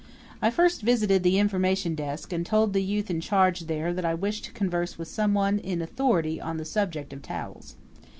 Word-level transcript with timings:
I 0.41 0.49
first 0.49 0.81
visited 0.81 1.21
the 1.21 1.37
information 1.37 1.93
desk 1.93 2.33
and 2.33 2.43
told 2.43 2.73
the 2.73 2.81
youth 2.81 3.11
in 3.11 3.21
charge 3.21 3.59
there 3.67 3.93
I 4.03 4.15
wished 4.15 4.45
to 4.45 4.51
converse 4.51 4.97
with 4.97 5.07
some 5.07 5.35
one 5.35 5.59
in 5.59 5.79
authority 5.79 6.41
on 6.41 6.57
the 6.57 6.65
subject 6.65 7.13
of 7.13 7.21
towels. 7.21 7.75